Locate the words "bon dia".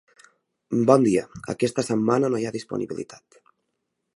0.89-1.25